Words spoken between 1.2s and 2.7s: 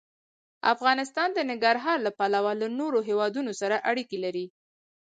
د ننګرهار له پلوه له